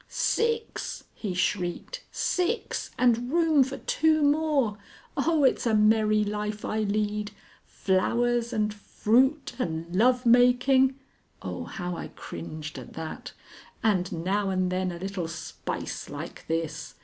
"Six!" 0.07 1.03
he 1.13 1.35
shrieked. 1.35 2.01
"Six! 2.11 2.89
and 2.97 3.31
room 3.31 3.63
for 3.63 3.77
two 3.77 4.23
more! 4.23 4.79
Oh, 5.15 5.43
it's 5.43 5.67
a 5.67 5.75
merry 5.75 6.23
life 6.23 6.65
I 6.65 6.79
lead! 6.79 7.29
Flowers 7.67 8.51
and 8.51 8.73
fruit 8.73 9.53
and 9.59 9.95
love 9.95 10.25
making" 10.25 10.95
(oh, 11.43 11.65
how 11.65 11.95
I 11.95 12.07
cringed 12.07 12.79
at 12.79 12.93
that!), 12.93 13.33
"and 13.83 14.11
now 14.11 14.49
and 14.49 14.71
then 14.71 14.91
a 14.91 14.97
little 14.97 15.27
spice 15.27 16.09
like 16.09 16.45
this! 16.47 16.95